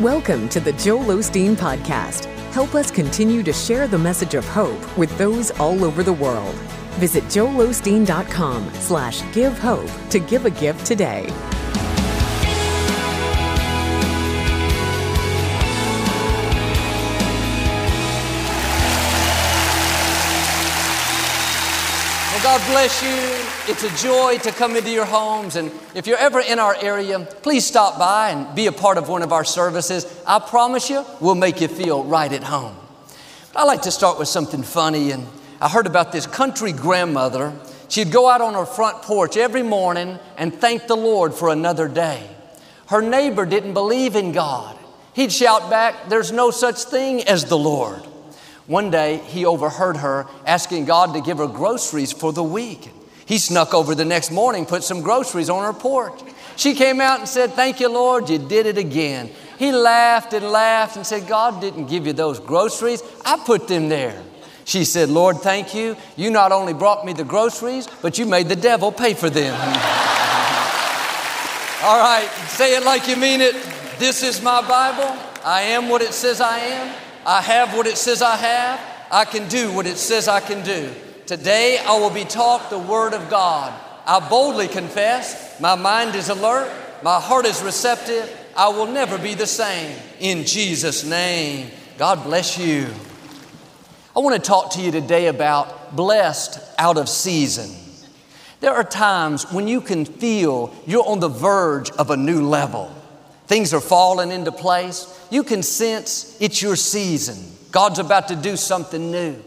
[0.00, 2.26] Welcome to the Joel Osteen Podcast.
[2.52, 6.54] Help us continue to share the message of hope with those all over the world.
[7.00, 11.26] Visit joelosteen.com slash give hope to give a gift today.
[22.30, 23.47] Well, God bless you.
[23.70, 25.54] It's a joy to come into your homes.
[25.54, 29.10] And if you're ever in our area, please stop by and be a part of
[29.10, 30.06] one of our services.
[30.26, 32.74] I promise you, we'll make you feel right at home.
[33.52, 35.10] But I like to start with something funny.
[35.10, 35.26] And
[35.60, 37.52] I heard about this country grandmother.
[37.90, 41.88] She'd go out on her front porch every morning and thank the Lord for another
[41.88, 42.26] day.
[42.86, 44.78] Her neighbor didn't believe in God.
[45.12, 48.00] He'd shout back, There's no such thing as the Lord.
[48.66, 52.92] One day, he overheard her asking God to give her groceries for the week.
[53.28, 56.18] He snuck over the next morning, put some groceries on her porch.
[56.56, 59.28] She came out and said, Thank you, Lord, you did it again.
[59.58, 63.90] He laughed and laughed and said, God didn't give you those groceries, I put them
[63.90, 64.22] there.
[64.64, 65.94] She said, Lord, thank you.
[66.16, 69.52] You not only brought me the groceries, but you made the devil pay for them.
[71.82, 73.54] All right, say it like you mean it.
[73.98, 75.18] This is my Bible.
[75.44, 76.94] I am what it says I am.
[77.26, 78.80] I have what it says I have.
[79.10, 80.94] I can do what it says I can do.
[81.28, 83.78] Today I will be taught the Word of God.
[84.06, 88.34] I boldly confess, my mind is alert, my heart is receptive.
[88.56, 89.94] I will never be the same.
[90.20, 92.86] In Jesus' name, God bless you.
[94.16, 97.76] I want to talk to you today about blessed out of season.
[98.60, 102.90] There are times when you can feel you're on the verge of a new level.
[103.48, 105.06] Things are falling into place.
[105.30, 107.36] You can sense it's your season.
[107.70, 109.44] God's about to do something new.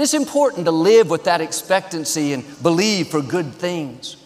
[0.00, 4.16] It's important to live with that expectancy and believe for good things.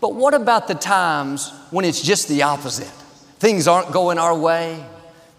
[0.00, 2.92] But what about the times when it's just the opposite?
[3.38, 4.84] Things aren't going our way,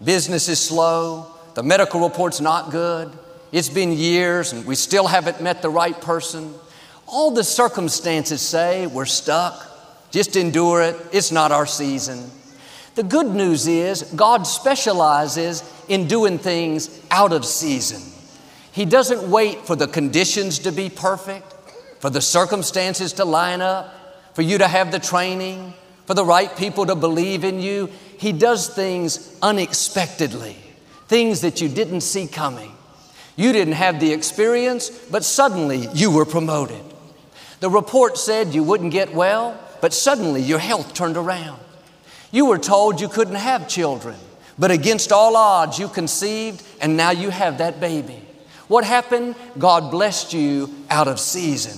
[0.02, 3.10] business is slow, the medical report's not good,
[3.52, 6.54] it's been years and we still haven't met the right person.
[7.06, 9.66] All the circumstances say we're stuck,
[10.10, 12.30] just endure it, it's not our season.
[12.94, 18.09] The good news is God specializes in doing things out of season.
[18.72, 21.52] He doesn't wait for the conditions to be perfect,
[21.98, 23.94] for the circumstances to line up,
[24.34, 25.74] for you to have the training,
[26.06, 27.90] for the right people to believe in you.
[28.18, 30.56] He does things unexpectedly,
[31.08, 32.72] things that you didn't see coming.
[33.36, 36.82] You didn't have the experience, but suddenly you were promoted.
[37.60, 41.60] The report said you wouldn't get well, but suddenly your health turned around.
[42.30, 44.16] You were told you couldn't have children,
[44.58, 48.22] but against all odds, you conceived and now you have that baby.
[48.70, 49.34] What happened?
[49.58, 51.76] God blessed you out of season.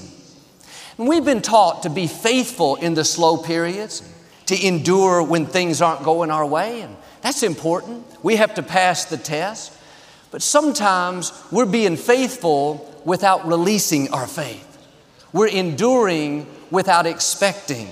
[0.98, 4.06] And we've been taught to be faithful in the slow periods,
[4.44, 8.04] to endure when things aren't going our way, and that's important.
[8.22, 9.72] We have to pass the test.
[10.30, 14.68] But sometimes we're being faithful without releasing our faith.
[15.32, 17.88] We're enduring without expecting.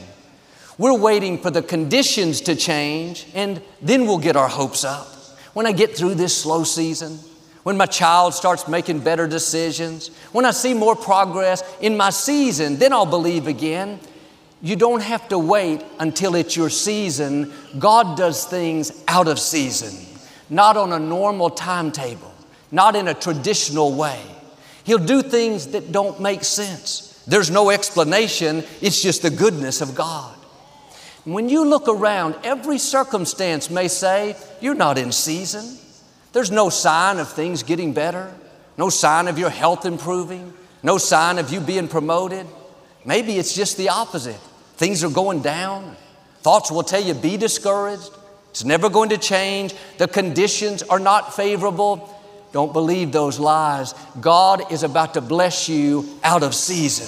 [0.77, 5.07] We're waiting for the conditions to change and then we'll get our hopes up.
[5.55, 7.19] When I get through this slow season,
[7.63, 12.79] when my child starts making better decisions, when I see more progress in my season,
[12.79, 14.01] then I'll believe again.
[14.63, 17.53] You don't have to wait until it's your season.
[17.79, 19.95] God does things out of season,
[20.49, 22.33] not on a normal timetable,
[22.71, 24.23] not in a traditional way.
[24.85, 27.23] He'll do things that don't make sense.
[27.27, 30.35] There's no explanation, it's just the goodness of God.
[31.25, 35.79] When you look around, every circumstance may say, You're not in season.
[36.33, 38.33] There's no sign of things getting better,
[38.77, 40.53] no sign of your health improving,
[40.83, 42.47] no sign of you being promoted.
[43.05, 44.39] Maybe it's just the opposite.
[44.77, 45.97] Things are going down.
[46.43, 48.11] Thoughts will tell you, Be discouraged.
[48.51, 49.75] It's never going to change.
[49.99, 52.17] The conditions are not favorable.
[52.53, 53.95] Don't believe those lies.
[54.21, 57.07] God is about to bless you out of season.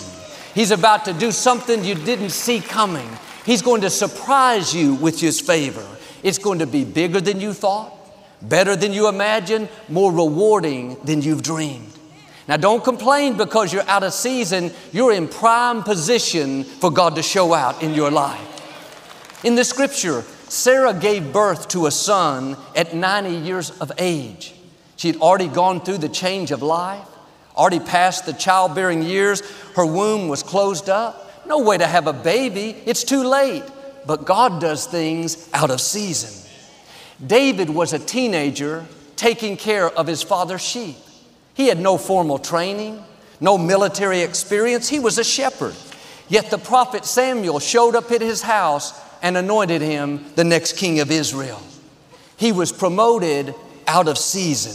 [0.54, 3.08] He's about to do something you didn't see coming.
[3.44, 5.86] He's going to surprise you with His favor.
[6.22, 7.92] It's going to be bigger than you thought,
[8.42, 11.88] better than you imagine, more rewarding than you've dreamed.
[12.48, 14.72] Now, don't complain because you're out of season.
[14.92, 18.48] You're in prime position for God to show out in your life.
[19.44, 24.54] In the scripture, Sarah gave birth to a son at 90 years of age.
[24.96, 27.06] She had already gone through the change of life,
[27.56, 29.40] already passed the childbearing years.
[29.74, 31.46] Her womb was closed up.
[31.46, 32.76] No way to have a baby.
[32.86, 33.64] It's too late.
[34.06, 36.50] But God does things out of season.
[37.24, 38.86] David was a teenager
[39.16, 40.96] taking care of his father's sheep.
[41.54, 43.02] He had no formal training,
[43.40, 44.88] no military experience.
[44.88, 45.74] He was a shepherd.
[46.28, 50.98] Yet the prophet Samuel showed up at his house and anointed him the next king
[51.00, 51.62] of Israel.
[52.36, 53.54] he was promoted
[53.86, 54.74] out of season,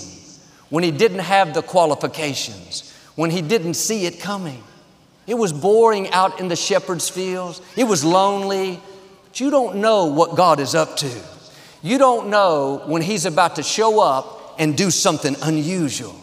[0.69, 4.63] when he didn't have the qualifications, when he didn't see it coming.
[5.25, 7.61] It was boring out in the shepherd's fields.
[7.75, 8.79] It was lonely.
[9.25, 11.11] But you don't know what God is up to.
[11.81, 16.15] You don't know when He's about to show up and do something unusual.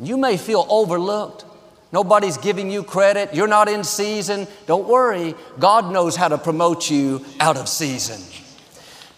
[0.00, 1.44] You may feel overlooked.
[1.92, 3.34] Nobody's giving you credit.
[3.34, 4.48] You're not in season.
[4.66, 5.34] Don't worry.
[5.58, 8.20] God knows how to promote you out of season.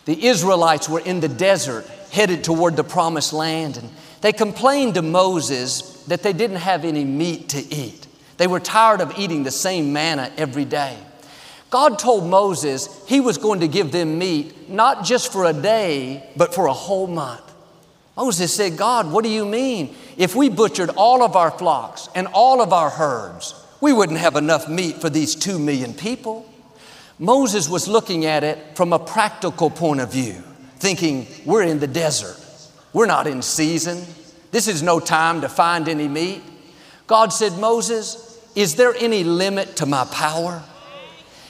[0.04, 3.90] The Israelites were in the desert headed toward the promised land and
[4.20, 8.06] they complained to Moses that they didn't have any meat to eat.
[8.38, 10.96] They were tired of eating the same manna every day.
[11.70, 16.28] God told Moses he was going to give them meat not just for a day,
[16.36, 17.42] but for a whole month.
[18.16, 19.96] Moses said, God, what do you mean?
[20.16, 24.36] If we butchered all of our flocks and all of our herds, we wouldn't have
[24.36, 26.48] enough meat for these two million people.
[27.18, 30.42] Moses was looking at it from a practical point of view,
[30.78, 32.40] thinking, we're in the desert.
[32.92, 34.04] We're not in season.
[34.52, 36.42] This is no time to find any meat.
[37.08, 40.62] God said, Moses, is there any limit to my power?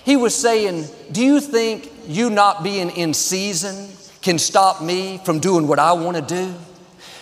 [0.05, 3.89] He was saying, Do you think you not being in season
[4.21, 6.55] can stop me from doing what I want to do?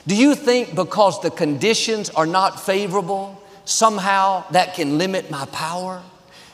[0.06, 6.02] Do you think because the conditions are not favorable, somehow that can limit my power?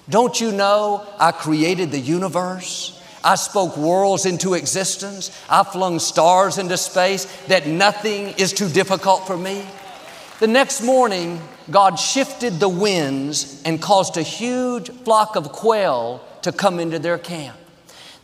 [0.08, 2.94] Don't you know I created the universe?
[3.25, 5.30] I spoke worlds into existence.
[5.48, 9.66] I flung stars into space, that nothing is too difficult for me.
[10.40, 16.52] The next morning, God shifted the winds and caused a huge flock of quail to
[16.52, 17.56] come into their camp.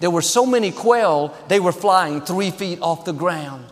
[0.00, 3.64] There were so many quail, they were flying three feet off the ground.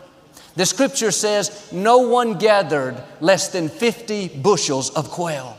[0.55, 5.57] The scripture says no one gathered less than 50 bushels of quail.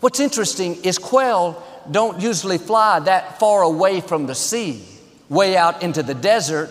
[0.00, 4.84] What's interesting is quail don't usually fly that far away from the sea,
[5.28, 6.70] way out into the desert,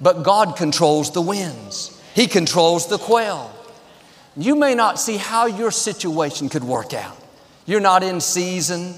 [0.00, 2.00] but God controls the winds.
[2.14, 3.52] He controls the quail.
[4.36, 7.16] You may not see how your situation could work out.
[7.66, 8.94] You're not in season,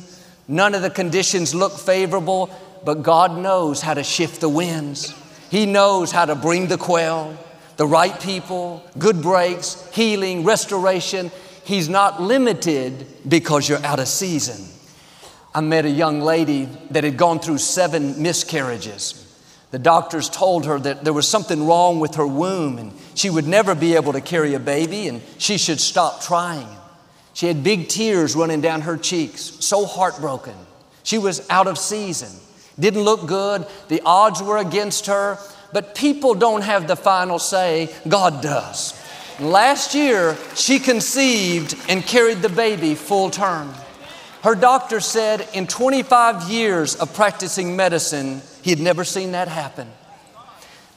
[0.47, 2.51] none of the conditions look favorable,
[2.85, 5.15] but God knows how to shift the winds.
[5.51, 7.37] He knows how to bring the quail,
[7.77, 11.31] the right people, good breaks, healing, restoration.
[11.65, 14.69] He's not limited because you're out of season.
[15.55, 19.22] I met a young lady that had gone through seven miscarriages.
[19.73, 23.49] The doctors told her that there was something wrong with her womb and she would
[23.49, 26.69] never be able to carry a baby and she should stop trying.
[27.33, 30.55] She had big tears running down her cheeks, so heartbroken.
[31.05, 32.29] She was out of season,
[32.79, 35.39] didn't look good, the odds were against her,
[35.73, 38.95] but people don't have the final say, God does.
[39.41, 43.73] Last year, she conceived and carried the baby full term.
[44.43, 49.89] Her doctor said in 25 years of practicing medicine, he had never seen that happen.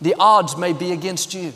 [0.01, 1.53] The odds may be against you.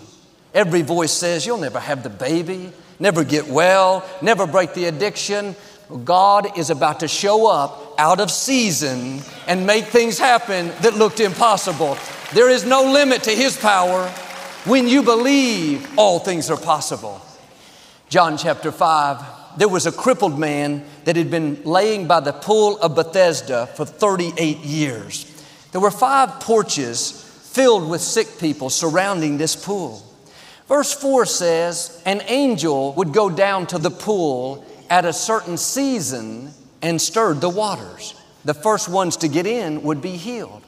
[0.54, 5.56] Every voice says you'll never have the baby, never get well, never break the addiction.
[6.04, 11.20] God is about to show up out of season and make things happen that looked
[11.20, 11.98] impossible.
[12.34, 14.08] There is no limit to His power.
[14.66, 17.22] When you believe, all things are possible.
[18.08, 22.78] John chapter 5, there was a crippled man that had been laying by the pool
[22.80, 25.26] of Bethesda for 38 years.
[25.72, 30.04] There were five porches filled with sick people surrounding this pool.
[30.68, 36.52] Verse 4 says, An angel would go down to the pool at a certain season
[36.82, 38.14] and stirred the waters.
[38.46, 40.64] The first ones to get in would be healed.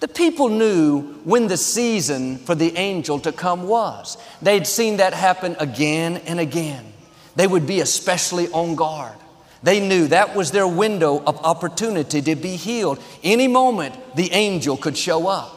[0.00, 4.16] The people knew when the season for the angel to come was.
[4.40, 6.92] They'd seen that happen again and again.
[7.36, 9.16] They would be especially on guard.
[9.62, 13.02] They knew that was their window of opportunity to be healed.
[13.22, 15.50] Any moment, the angel could show up.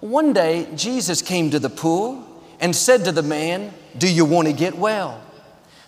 [0.00, 2.24] One day, Jesus came to the pool
[2.60, 5.20] and said to the man, Do you want to get well?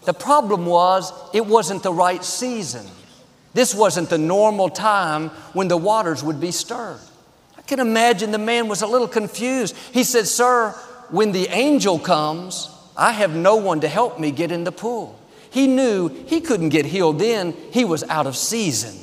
[0.04, 2.86] The problem was, it wasn't the right season.
[3.54, 7.00] This wasn't the normal time when the waters would be stirred.
[7.56, 9.76] I can imagine the man was a little confused.
[9.92, 10.70] He said, Sir,
[11.10, 15.19] when the angel comes, I have no one to help me get in the pool.
[15.50, 18.96] He knew he couldn't get healed then, he was out of season.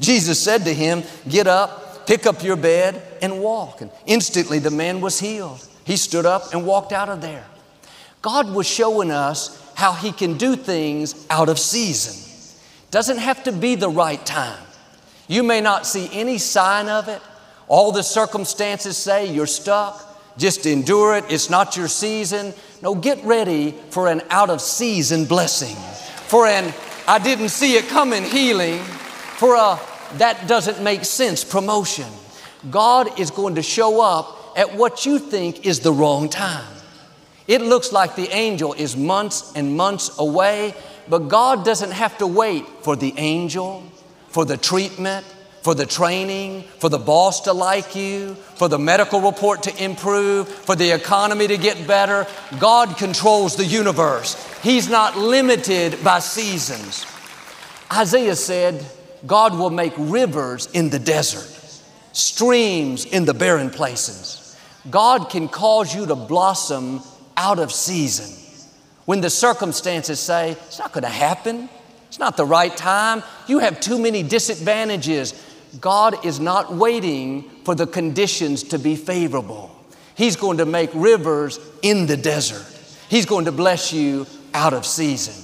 [0.00, 3.80] Jesus said to him, Get up, pick up your bed, and walk.
[3.80, 5.66] And instantly the man was healed.
[5.84, 7.44] He stood up and walked out of there.
[8.22, 12.30] God was showing us how He can do things out of season.
[12.90, 14.62] Doesn't have to be the right time.
[15.26, 17.20] You may not see any sign of it.
[17.68, 20.08] All the circumstances say you're stuck.
[20.36, 21.24] Just endure it.
[21.28, 22.54] It's not your season.
[22.82, 25.76] No, get ready for an out of season blessing,
[26.26, 26.72] for an
[27.06, 29.78] I didn't see it coming healing, for a
[30.18, 32.06] that doesn't make sense promotion.
[32.70, 36.66] God is going to show up at what you think is the wrong time.
[37.48, 40.74] It looks like the angel is months and months away,
[41.08, 43.82] but God doesn't have to wait for the angel,
[44.28, 45.26] for the treatment,
[45.62, 50.48] for the training, for the boss to like you, for the medical report to improve,
[50.48, 52.26] for the economy to get better.
[52.58, 54.36] God controls the universe.
[54.62, 57.06] He's not limited by seasons.
[57.92, 58.84] Isaiah said,
[59.26, 61.48] God will make rivers in the desert,
[62.12, 64.58] streams in the barren places.
[64.90, 67.02] God can cause you to blossom
[67.36, 68.38] out of season.
[69.04, 71.68] When the circumstances say, it's not to happen,
[72.08, 75.32] it's not the right time, you have too many disadvantages.
[75.80, 79.74] God is not waiting for the conditions to be favorable.
[80.14, 82.66] He's going to make rivers in the desert.
[83.08, 85.34] He's going to bless you out of season.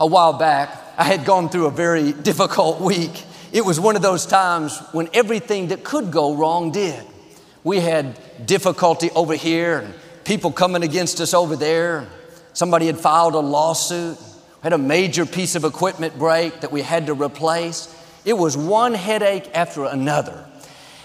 [0.00, 3.24] A while back, I had gone through a very difficult week.
[3.52, 7.04] It was one of those times when everything that could go wrong did.
[7.62, 12.08] We had difficulty over here and people coming against us over there.
[12.52, 14.18] Somebody had filed a lawsuit,
[14.62, 17.93] had a major piece of equipment break that we had to replace.
[18.24, 20.46] It was one headache after another.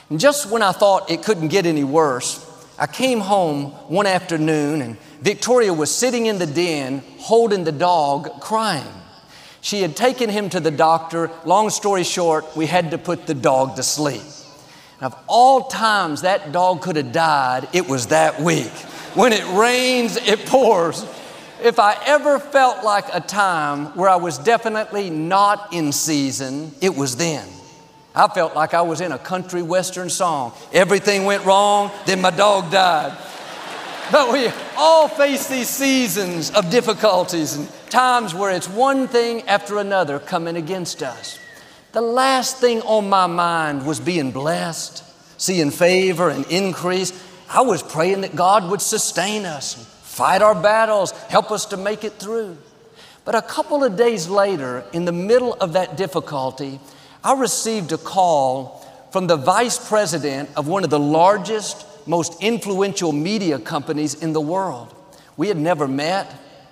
[0.10, 2.46] And just when I thought it couldn't get any worse,
[2.78, 8.40] I came home one afternoon and Victoria was sitting in the den holding the dog,
[8.40, 8.88] crying.
[9.62, 11.30] She had taken him to the doctor.
[11.46, 14.22] Long story short, we had to put the dog to sleep.
[15.02, 18.72] And of all times that dog could have died, it was that week.
[19.16, 21.06] When it rains, it pours.
[21.62, 26.96] If I ever felt like a time where I was definitely not in season, it
[26.96, 27.48] was then.
[28.16, 30.54] I felt like I was in a country western song.
[30.74, 33.18] Everything went wrong, then my dog died.
[34.12, 39.78] But we all face these seasons of difficulties and times where it's one thing after
[39.78, 41.38] another coming against us.
[41.92, 45.04] The last thing on my mind was being blessed,
[45.40, 47.12] seeing favor and increase.
[47.50, 49.76] I was praying that God would sustain us,
[50.20, 52.58] fight our battles, help us to make it through.
[53.24, 56.82] But a couple of days later, in the middle of that difficulty,
[57.24, 63.14] I received a call from the vice president of one of the largest most influential
[63.14, 64.94] media companies in the world.
[65.38, 66.30] We had never met,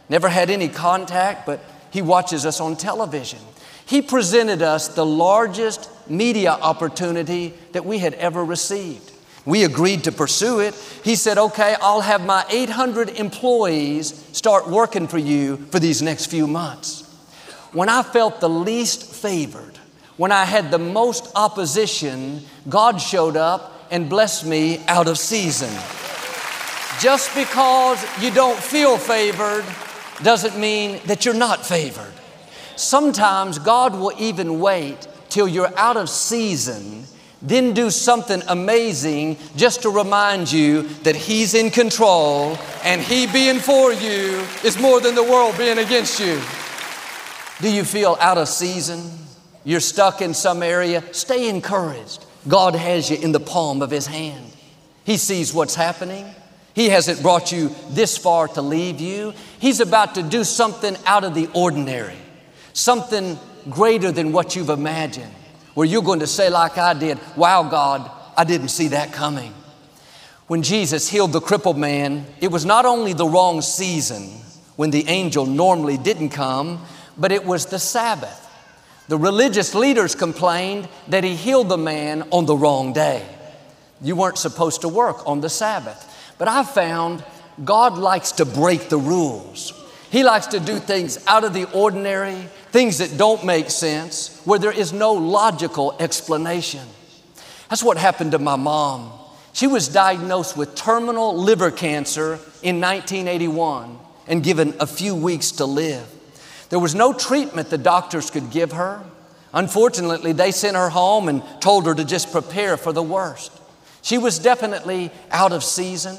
[0.09, 3.39] never had any contact, but he watches us on television.
[3.85, 9.13] He presented us the largest media opportunity that we had ever received.
[9.47, 10.75] We agreed to pursue it.
[11.05, 16.25] He said, Okay, I'll have my 800 employees start working for you for these next
[16.25, 17.03] few months.
[17.71, 19.79] When I felt the least favored,
[20.17, 25.73] when I had the most opposition, God showed up and blessed me out of season.
[26.99, 29.63] Just because you don't feel favored
[30.23, 32.11] doesn't mean that you're not favored.
[32.75, 37.05] Sometimes God will even wait till you're out of season,
[37.41, 43.59] then do something amazing just to remind you that He's in control and He being
[43.59, 46.41] for you is more than the world being against you.
[47.61, 49.11] Do you feel out of season?
[49.63, 51.03] You're stuck in some area?
[51.13, 52.25] Stay encouraged.
[52.47, 54.51] God has you in the palm of His hand.
[55.03, 56.25] He sees what's happening.
[56.73, 59.33] He hasn't brought you this far to leave you.
[59.59, 62.17] He's about to do something out of the ordinary,
[62.73, 63.39] something
[63.69, 65.33] greater than what you've imagined,
[65.77, 69.53] where you're going to say, like I did, Wow, God, I didn't see that coming.
[70.47, 74.23] When Jesus healed the crippled man, it was not only the wrong season
[74.75, 76.83] when the angel normally didn't come,
[77.15, 78.43] but it was the Sabbath.
[79.07, 83.23] The religious leaders complained that he healed the man on the wrong day.
[84.01, 86.33] You weren't supposed to work on the Sabbath.
[86.39, 87.23] But I found
[87.63, 89.73] God likes to break the rules.
[90.09, 94.59] He likes to do things out of the ordinary, things that don't make sense, where
[94.59, 96.85] there is no logical explanation.
[97.69, 99.11] That's what happened to my mom.
[99.53, 103.97] She was diagnosed with terminal liver cancer in 1981
[104.27, 106.07] and given a few weeks to live.
[106.69, 109.03] There was no treatment the doctors could give her.
[109.53, 113.51] Unfortunately, they sent her home and told her to just prepare for the worst.
[114.01, 116.15] She was definitely out of season.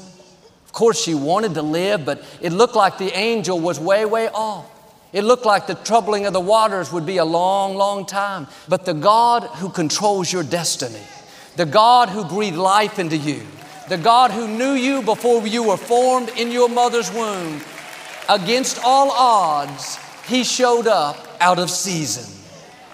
[0.65, 4.27] Of course, she wanted to live, but it looked like the angel was way, way
[4.29, 4.69] off.
[5.11, 8.47] It looked like the troubling of the waters would be a long, long time.
[8.67, 11.01] But the God who controls your destiny,
[11.55, 13.41] the God who breathed life into you,
[13.89, 17.59] the God who knew you before you were formed in your mother's womb,
[18.29, 19.97] against all odds,
[20.27, 22.31] he showed up out of season.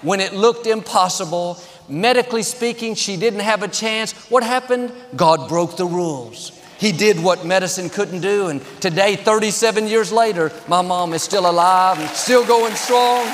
[0.02, 1.58] When it looked impossible,
[1.90, 4.14] medically speaking, she didn't have a chance.
[4.30, 4.94] What happened?
[5.18, 6.54] God broke the rules.
[6.78, 11.50] He did what medicine couldn't do, and today, 37 years later, my mom is still
[11.50, 13.26] alive and still going strong.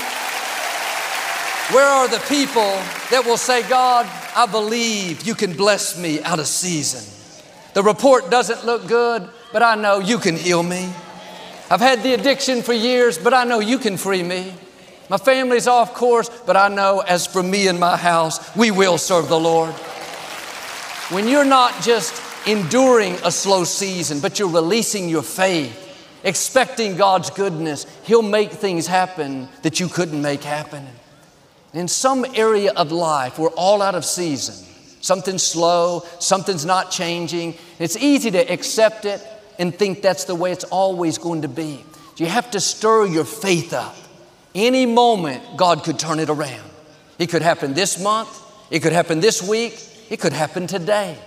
[1.71, 2.73] Where are the people
[3.09, 4.05] that will say, God,
[4.35, 7.01] I believe you can bless me out of season?
[7.73, 10.91] The report doesn't look good, but I know you can heal me.
[11.69, 14.53] I've had the addiction for years, but I know you can free me.
[15.09, 18.97] My family's off course, but I know as for me and my house, we will
[18.97, 19.71] serve the Lord.
[21.09, 22.13] When you're not just
[22.45, 25.77] enduring a slow season, but you're releasing your faith,
[26.23, 30.87] expecting God's goodness, He'll make things happen that you couldn't make happen.
[31.73, 34.67] In some area of life, we're all out of season.
[35.01, 37.55] Something's slow, something's not changing.
[37.79, 39.25] It's easy to accept it
[39.57, 41.83] and think that's the way it's always going to be.
[42.17, 43.95] You have to stir your faith up.
[44.53, 46.69] Any moment, God could turn it around.
[47.17, 48.29] It could happen this month,
[48.69, 49.79] it could happen this week,
[50.09, 51.17] it could happen today.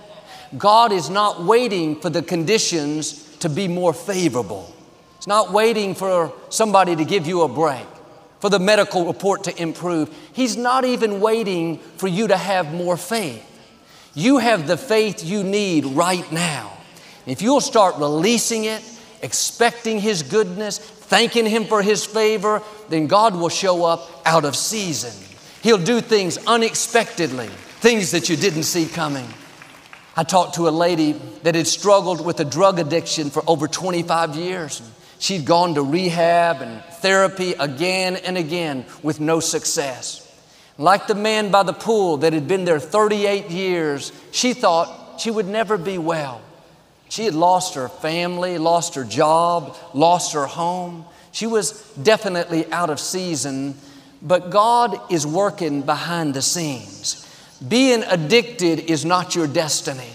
[0.57, 4.73] God is not waiting for the conditions to be more favorable.
[5.17, 7.85] It's not waiting for somebody to give you a break,
[8.39, 10.15] for the medical report to improve.
[10.33, 13.43] He's not even waiting for you to have more faith.
[14.13, 16.71] You have the faith you need right now.
[17.25, 18.83] If you'll start releasing it,
[19.21, 24.55] expecting His goodness, thanking Him for His favor, then God will show up out of
[24.55, 25.11] season.
[25.63, 27.47] He'll do things unexpectedly,
[27.79, 29.27] things that you didn't see coming.
[30.17, 31.11] I talked to a lady
[31.43, 34.81] that had struggled with a drug addiction for over 25 years.
[35.19, 40.21] She'd gone to rehab and therapy again and again with no success.
[40.77, 45.31] Like the man by the pool that had been there 38 years, she thought she
[45.31, 46.41] would never be well.
[47.09, 51.05] She had lost her family, lost her job, lost her home.
[51.31, 53.75] She was definitely out of season,
[54.21, 57.24] but God is working behind the scenes.
[57.67, 60.09] Being addicted is not your destiny.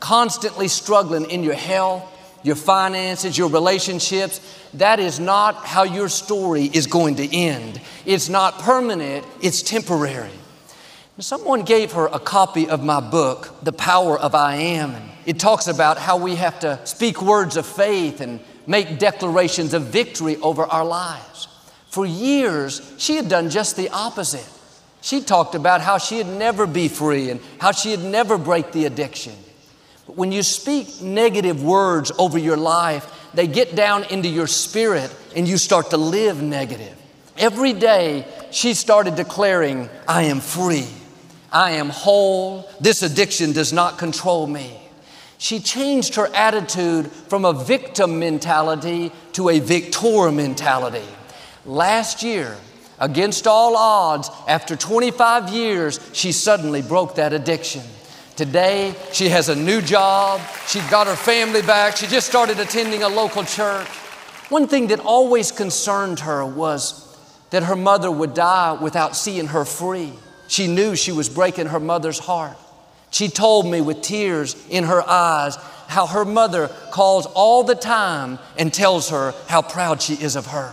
[0.00, 2.04] Constantly struggling in your health,
[2.42, 4.40] your finances, your relationships,
[4.74, 7.80] that is not how your story is going to end.
[8.04, 10.30] It's not permanent, it's temporary.
[11.18, 14.90] Someone gave her a copy of my book, The Power of I Am.
[14.90, 19.74] And it talks about how we have to speak words of faith and make declarations
[19.74, 21.48] of victory over our lives.
[21.86, 24.48] For years, she had done just the opposite.
[25.04, 29.34] She talked about how she'd never be free and how she'd never break the addiction.
[30.06, 35.14] But when you speak negative words over your life, they get down into your spirit
[35.36, 36.96] and you start to live negative.
[37.36, 40.88] Every day, she started declaring, I am free.
[41.52, 42.66] I am whole.
[42.80, 44.80] This addiction does not control me.
[45.36, 51.06] She changed her attitude from a victim mentality to a victor mentality.
[51.66, 52.56] Last year,
[52.98, 57.82] against all odds, after 25 years, she suddenly broke that addiction.
[58.36, 60.40] Today, she has a new job.
[60.66, 61.96] She got her family back.
[61.96, 63.86] She just started attending a local church.
[64.48, 67.16] One thing that always concerned her was
[67.50, 70.12] that her mother would die without seeing her free.
[70.48, 72.56] She knew she was breaking her mother's heart.
[73.10, 78.40] She told me with tears in her eyes how her mother calls all the time
[78.58, 80.72] and tells her how proud she is of her.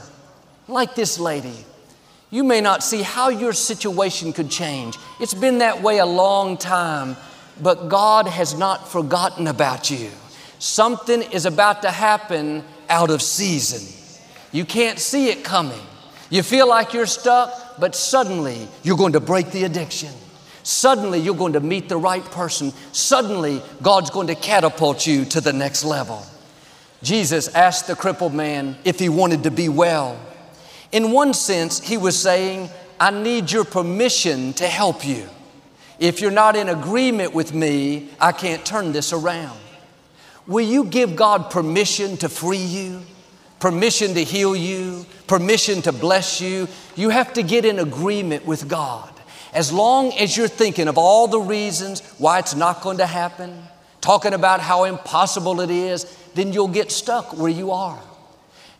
[0.67, 1.53] Like this lady,
[2.31, 4.97] you may not see how your situation could change.
[5.19, 7.17] It's been that way a long time,
[7.61, 10.09] but God has not forgotten about you.
[10.57, 13.81] Something is about to happen out of season.
[14.53, 15.79] You can't see it coming.
[16.29, 20.13] You feel like you're stuck, but suddenly you're going to break the addiction.
[20.63, 22.71] Suddenly you're going to meet the right person.
[22.93, 26.25] Suddenly God's going to catapult you to the next level.
[27.03, 30.17] Jesus asked the crippled man if he wanted to be well.
[30.91, 35.27] In one sense, he was saying, I need your permission to help you.
[35.99, 39.57] If you're not in agreement with me, I can't turn this around.
[40.47, 43.01] Will you give God permission to free you?
[43.59, 45.05] Permission to heal you?
[45.27, 46.67] Permission to bless you?
[46.95, 49.09] You have to get in agreement with God.
[49.53, 53.61] As long as you're thinking of all the reasons why it's not going to happen,
[54.01, 57.99] talking about how impossible it is, then you'll get stuck where you are.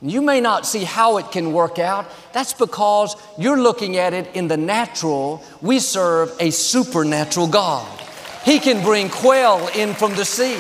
[0.02, 2.10] You may not see how it can work out.
[2.34, 5.44] That's because you're looking at it in the natural.
[5.62, 8.00] We serve a supernatural God.
[8.44, 10.58] He can bring quail in from the sea.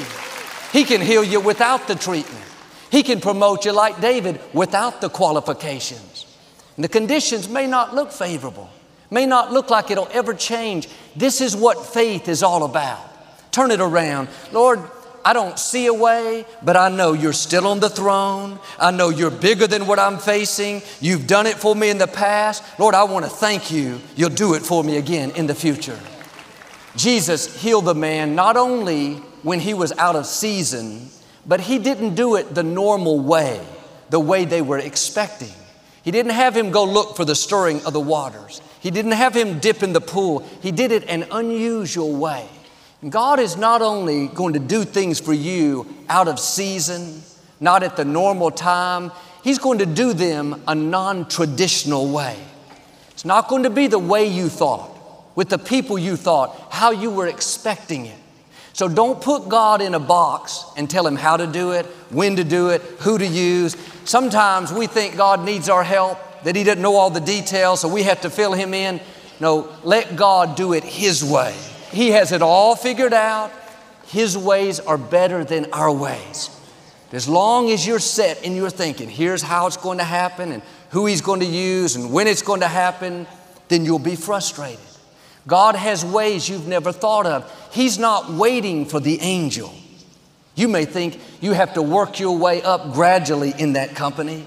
[0.71, 2.45] He can heal you without the treatment.
[2.91, 6.27] He can promote you like David without the qualifications.
[6.75, 8.69] And the conditions may not look favorable,
[9.09, 10.87] may not look like it'll ever change.
[11.15, 12.99] This is what faith is all about.
[13.51, 14.29] Turn it around.
[14.51, 14.79] Lord,
[15.23, 18.59] I don't see a way, but I know you're still on the throne.
[18.79, 20.81] I know you're bigger than what I'm facing.
[20.99, 22.63] You've done it for me in the past.
[22.79, 23.99] Lord, I want to thank you.
[24.15, 25.99] You'll do it for me again in the future.
[26.95, 31.09] Jesus healed the man not only when he was out of season,
[31.45, 33.61] but he didn't do it the normal way,
[34.09, 35.51] the way they were expecting.
[36.03, 38.61] He didn't have him go look for the stirring of the waters.
[38.79, 40.39] He didn't have him dip in the pool.
[40.61, 42.47] He did it an unusual way.
[43.09, 47.23] God is not only going to do things for you out of season,
[47.59, 49.11] not at the normal time,
[49.43, 52.37] He's going to do them a non traditional way.
[53.09, 54.91] It's not going to be the way you thought,
[55.35, 58.17] with the people you thought, how you were expecting it.
[58.73, 62.35] So don't put God in a box and tell Him how to do it, when
[62.35, 63.75] to do it, who to use.
[64.05, 67.87] Sometimes we think God needs our help, that He doesn't know all the details, so
[67.87, 68.99] we have to fill Him in.
[69.39, 71.55] No, let God do it His way.
[71.91, 73.51] He has it all figured out.
[74.07, 76.49] His ways are better than our ways.
[77.11, 80.63] As long as you're set in your thinking, here's how it's going to happen and
[80.91, 83.27] who He's going to use and when it's going to happen,
[83.67, 84.79] then you'll be frustrated.
[85.47, 87.51] God has ways you've never thought of.
[87.71, 89.73] He's not waiting for the angel.
[90.55, 94.45] You may think you have to work your way up gradually in that company.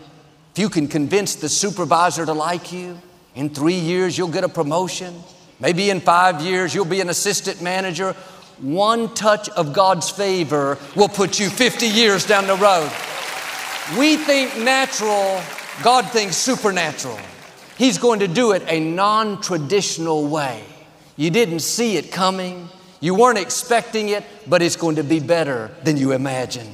[0.53, 3.01] If you can convince the supervisor to like you,
[3.35, 5.15] in three years you'll get a promotion.
[5.61, 8.13] Maybe in five years you'll be an assistant manager.
[8.61, 12.91] One touch of God's favor will put you 50 years down the road.
[13.99, 15.43] We think natural,
[15.83, 17.19] God thinks supernatural.
[17.77, 20.65] He's going to do it a non traditional way.
[21.17, 22.69] You didn't see it coming,
[23.01, 26.67] you weren't expecting it, but it's going to be better than you imagine.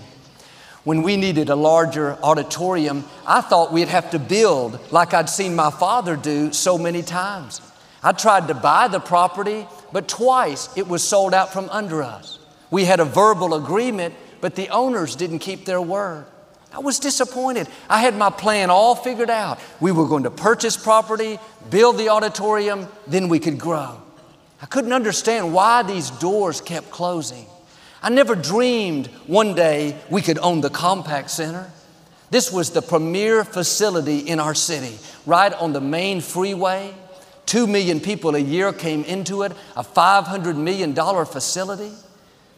[0.84, 5.54] When we needed a larger auditorium, I thought we'd have to build like I'd seen
[5.54, 7.60] my father do so many times.
[8.02, 12.38] I tried to buy the property, but twice it was sold out from under us.
[12.70, 16.24] We had a verbal agreement, but the owners didn't keep their word.
[16.72, 17.68] I was disappointed.
[17.88, 19.58] I had my plan all figured out.
[19.80, 24.00] We were going to purchase property, build the auditorium, then we could grow.
[24.62, 27.46] I couldn't understand why these doors kept closing.
[28.02, 31.70] I never dreamed one day we could own the Compaq Center.
[32.30, 36.94] This was the premier facility in our city, right on the main freeway.
[37.50, 41.90] Two million people a year came into it, a $500 million facility.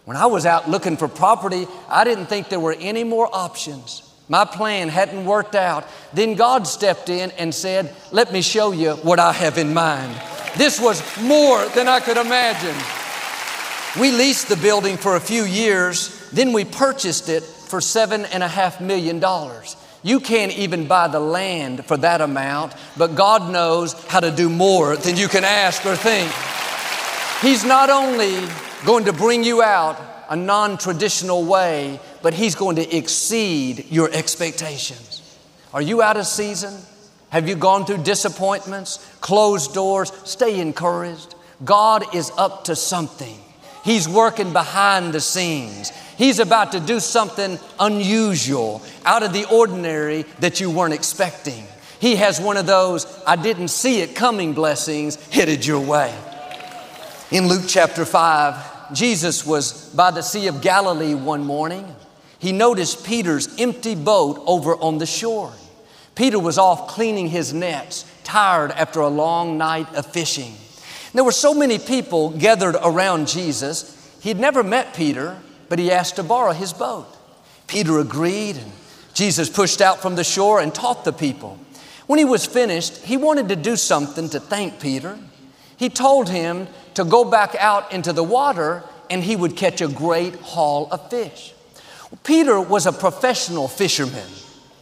[0.05, 4.03] When I was out looking for property, I didn't think there were any more options.
[4.29, 5.87] My plan hadn't worked out.
[6.13, 10.15] Then God stepped in and said, Let me show you what I have in mind.
[10.59, 12.77] This was more than I could imagine.
[13.99, 18.43] We leased the building for a few years, then we purchased it for seven and
[18.43, 19.75] a half million dollars.
[20.03, 24.51] You can't even buy the land for that amount, but God knows how to do
[24.51, 26.31] more than you can ask or think.
[27.41, 28.49] He's not only
[28.85, 34.11] going to bring you out a non traditional way, but He's going to exceed your
[34.13, 35.39] expectations.
[35.73, 36.75] Are you out of season?
[37.31, 40.13] Have you gone through disappointments, closed doors?
[40.25, 41.35] Stay encouraged.
[41.65, 43.39] God is up to something.
[43.85, 45.91] He's working behind the scenes.
[46.17, 51.65] He's about to do something unusual, out of the ordinary that you weren't expecting.
[51.99, 56.15] He has one of those, I didn't see it coming blessings headed your way.
[57.31, 61.95] In Luke chapter 5, Jesus was by the Sea of Galilee one morning.
[62.39, 65.53] He noticed Peter's empty boat over on the shore.
[66.15, 70.55] Peter was off cleaning his nets, tired after a long night of fishing.
[71.13, 73.99] There were so many people gathered around Jesus.
[74.21, 77.07] He'd never met Peter, but he asked to borrow his boat.
[77.67, 78.73] Peter agreed, and
[79.15, 81.59] Jesus pushed out from the shore and taught the people.
[82.07, 85.19] When he was finished, he wanted to do something to thank Peter.
[85.77, 89.89] He told him to go back out into the water and he would catch a
[89.89, 91.53] great haul of fish.
[92.25, 94.29] Peter was a professional fisherman.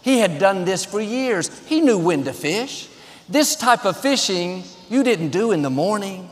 [0.02, 1.56] He had done this for years.
[1.66, 2.88] He knew when to fish.
[3.28, 6.28] This type of fishing you didn't do in the morning.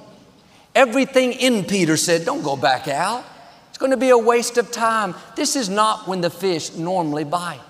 [0.75, 3.25] Everything in Peter said, Don't go back out.
[3.71, 5.15] It's going to be a waste of time.
[5.37, 7.61] This is not when the fish normally bite.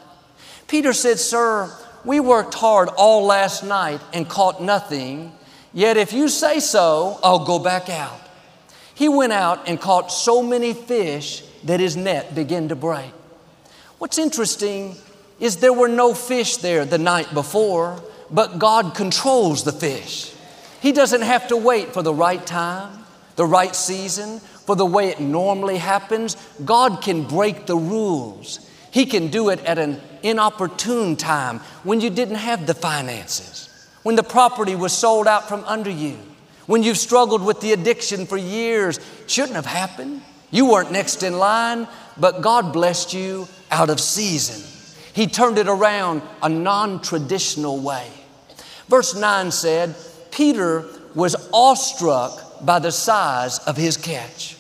[0.66, 1.70] Peter said, Sir,
[2.05, 5.33] we worked hard all last night and caught nothing.
[5.74, 8.20] Yet if you say so, I'll go back out.
[8.94, 13.12] He went out and caught so many fish that his net began to break.
[13.98, 14.96] What's interesting
[15.38, 20.33] is there were no fish there the night before, but God controls the fish.
[20.81, 23.05] He doesn't have to wait for the right time,
[23.37, 26.37] the right season, for the way it normally happens.
[26.64, 28.61] God can break the rules.
[28.91, 33.69] He can do it at an inopportune time when you didn't have the finances,
[34.03, 36.19] when the property was sold out from under you,
[36.67, 39.01] when you've struggled with the addiction for years.
[39.27, 40.23] Shouldn't have happened.
[40.51, 41.87] You weren't next in line,
[42.17, 44.62] but God blessed you out of season.
[45.12, 48.09] He turned it around a non traditional way.
[48.88, 49.95] Verse 9 said,
[50.31, 54.57] Peter was awestruck by the size of his catch.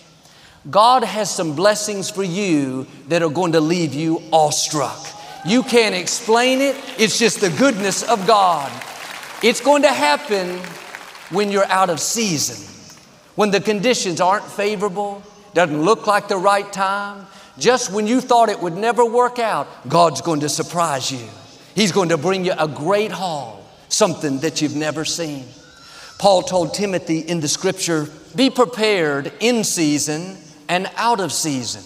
[0.70, 5.06] God has some blessings for you that are going to leave you awestruck.
[5.46, 8.70] You can't explain it, it's just the goodness of God.
[9.42, 10.58] It's going to happen
[11.30, 12.56] when you're out of season,
[13.34, 15.22] when the conditions aren't favorable,
[15.54, 17.26] doesn't look like the right time,
[17.58, 21.26] just when you thought it would never work out, God's going to surprise you.
[21.74, 25.44] He's going to bring you a great haul, something that you've never seen.
[26.18, 30.36] Paul told Timothy in the scripture, be prepared in season
[30.68, 31.82] and out of season.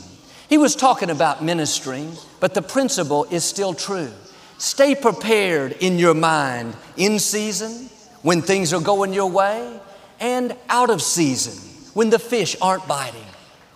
[0.49, 4.11] He was talking about ministering, but the principle is still true.
[4.59, 7.91] Stay prepared in your mind in season
[8.23, 9.81] when things are going your way
[10.21, 11.55] and out of season
[11.95, 13.25] when the fish aren't biting,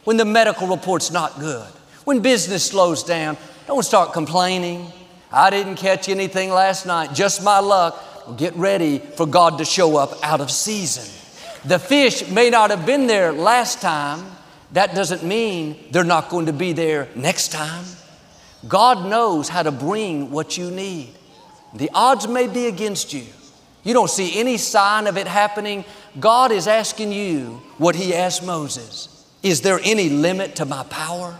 [0.04, 1.68] when the medical report's not good,
[2.04, 3.36] when business slows down.
[3.66, 4.90] Don't start complaining.
[5.30, 8.02] I didn't catch anything last night, just my luck.
[8.36, 11.04] Get ready for God to show up out of season.
[11.64, 14.24] The fish may not have been there last time.
[14.72, 17.84] That doesn't mean they're not going to be there next time.
[18.66, 21.14] God knows how to bring what you need.
[21.74, 23.26] The odds may be against you.
[23.84, 25.84] You don't see any sign of it happening.
[26.18, 31.36] God is asking you what He asked Moses Is there any limit to my power?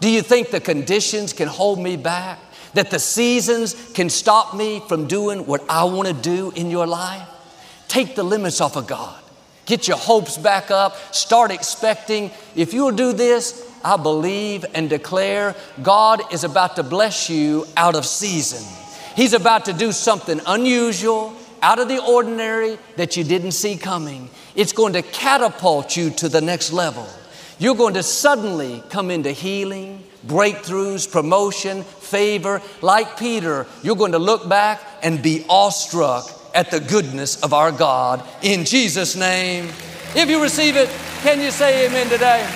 [0.00, 2.38] Do you think the conditions can hold me back?
[2.78, 6.86] That the seasons can stop me from doing what I want to do in your
[6.86, 7.28] life?
[7.88, 9.20] Take the limits off of God.
[9.66, 10.96] Get your hopes back up.
[11.12, 12.30] Start expecting.
[12.54, 17.96] If you'll do this, I believe and declare God is about to bless you out
[17.96, 18.64] of season.
[19.16, 24.30] He's about to do something unusual, out of the ordinary that you didn't see coming.
[24.54, 27.08] It's going to catapult you to the next level.
[27.58, 32.62] You're going to suddenly come into healing, breakthroughs, promotion, favor.
[32.82, 37.70] Like Peter, you're going to look back and be awestruck at the goodness of our
[37.70, 38.26] God.
[38.42, 39.66] In Jesus' name.
[40.14, 40.88] If you receive it,
[41.22, 42.46] can you say amen today?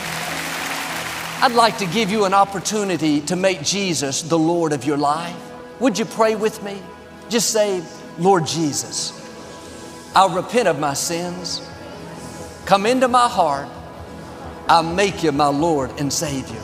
[1.40, 5.37] I'd like to give you an opportunity to make Jesus the Lord of your life.
[5.81, 6.81] Would you pray with me?
[7.29, 7.83] Just say,
[8.18, 9.12] Lord Jesus,
[10.14, 11.68] I'll repent of my sins.
[12.64, 13.68] Come into my heart.
[14.68, 16.62] I'll make you my Lord and Savior.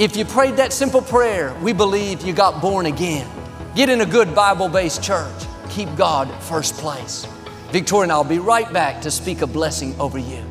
[0.00, 3.30] If you prayed that simple prayer, we believe you got born again.
[3.76, 5.44] Get in a good Bible based church.
[5.68, 7.26] Keep God first place.
[7.70, 10.42] Victoria and I'll be right back to speak a blessing over you.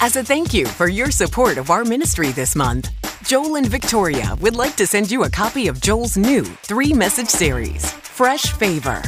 [0.00, 2.90] As a thank you for your support of our ministry this month,
[3.26, 7.30] Joel and Victoria would like to send you a copy of Joel's new three message
[7.30, 9.00] series, Fresh Favor.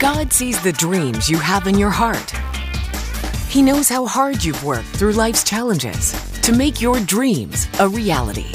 [0.00, 2.32] God sees the dreams you have in your heart.
[3.48, 8.50] He knows how hard you've worked through life's challenges to make your dreams a reality.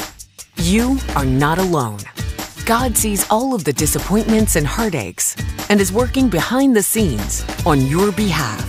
[0.55, 1.99] You are not alone.
[2.65, 5.35] God sees all of the disappointments and heartaches
[5.69, 8.65] and is working behind the scenes on your behalf.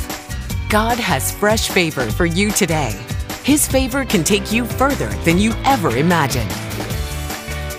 [0.68, 3.02] God has fresh favor for you today.
[3.44, 6.50] His favor can take you further than you ever imagined.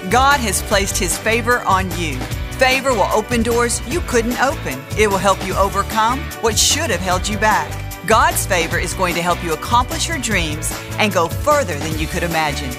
[0.10, 2.18] God has placed His favor on you.
[2.58, 4.82] Favor will open doors you couldn't open.
[4.98, 7.85] It will help you overcome what should have held you back.
[8.08, 12.06] God's favor is going to help you accomplish your dreams and go further than you
[12.06, 12.70] could imagine.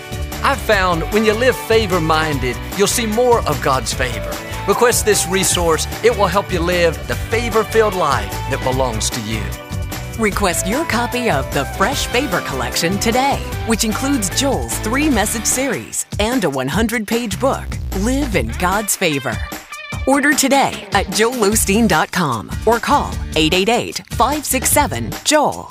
[0.45, 4.31] I've found when you live favor minded, you'll see more of God's favor.
[4.69, 9.21] Request this resource, it will help you live the favor filled life that belongs to
[9.23, 9.43] you.
[10.23, 16.07] Request your copy of the Fresh Favor Collection today, which includes Joel's three message series
[16.21, 17.67] and a 100 page book,
[17.99, 19.37] Live in God's Favor.
[20.07, 25.69] Order today at joelosteen.com or call 888 567 Joel.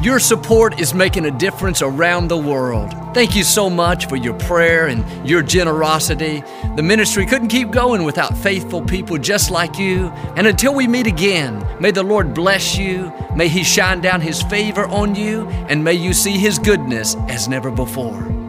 [0.00, 2.92] Your support is making a difference around the world.
[3.14, 6.42] Thank you so much for your prayer and your generosity.
[6.76, 10.08] The ministry couldn't keep going without faithful people just like you.
[10.36, 14.42] And until we meet again, may the Lord bless you, may He shine down His
[14.42, 18.43] favor on you, and may you see His goodness as never before.